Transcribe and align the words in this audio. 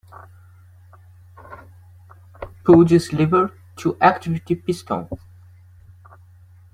Pull 2.63 2.85
this 2.85 3.13
lever 3.13 3.53
to 3.77 3.95
activate 4.01 4.47
the 4.47 4.55
piston. 4.55 5.07